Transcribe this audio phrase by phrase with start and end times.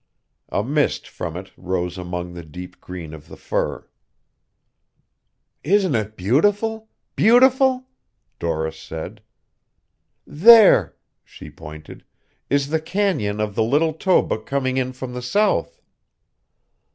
[0.49, 3.87] A mist from it rose among the deep green of the fir.
[5.63, 7.85] "Isn't it beautiful beautiful?"
[8.39, 9.21] Doris said.
[10.25, 12.03] "There" she pointed
[12.49, 15.79] "is the canyon of the Little Toba coming in from the south.